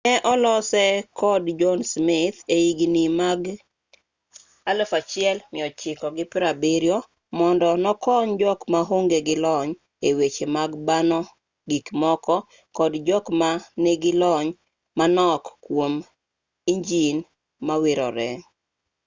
[0.07, 0.83] ne olose
[1.19, 3.41] kod john smith e higni mag
[4.65, 6.97] 1970
[7.37, 9.71] mondo nokony jok maonge gi lony
[10.07, 11.19] e weche mag bano
[11.69, 12.35] gikmoko
[12.77, 13.49] kod jok ma
[13.83, 14.47] nigi lony
[14.97, 15.93] manok kwom
[16.71, 17.17] injin
[17.65, 18.29] mawirore